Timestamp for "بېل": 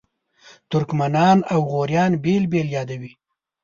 2.23-2.43, 2.51-2.67